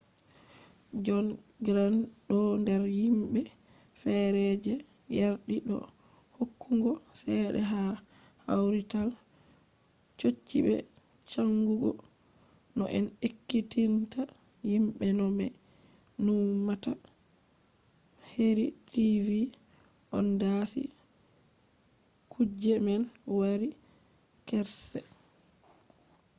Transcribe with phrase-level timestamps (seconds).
[1.05, 1.27] jon
[1.65, 3.41] grant ɗo nder himɓe
[4.01, 4.73] fere je
[5.19, 5.75] yardi do
[6.35, 7.81] hokkugo cede ha
[8.43, 9.09] kawrital
[10.19, 10.75] chochi be
[11.31, 11.89] chanjugo
[12.77, 14.21] no en ekkitinta
[14.69, 15.45] himɓe no ɓe
[16.23, 16.91] numata
[18.33, 19.27] heri tv
[20.17, 20.81] on dasi
[22.31, 23.01] kuje man
[23.37, 23.69] wari
[24.47, 24.99] karshe